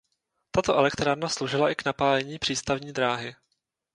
Tato 0.51 0.75
elektrárna 0.79 1.29
sloužila 1.29 1.69
i 1.71 1.75
k 1.75 1.85
napájení 1.85 2.39
přístavní 2.39 2.93
dráhy. 2.93 3.35